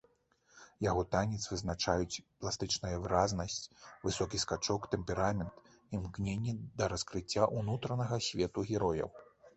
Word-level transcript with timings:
Яго 0.85 1.01
танец 1.15 1.41
вызначаюць 1.51 2.21
пластычная 2.45 2.95
выразнасць, 3.03 3.59
высокі 4.07 4.41
скачок, 4.45 4.87
тэмперамент, 4.95 5.53
імкненне 5.99 6.57
да 6.81 6.89
раскрыцця 6.95 7.43
ўнутранага 7.59 8.15
свету 8.31 8.59
герояў. 8.73 9.09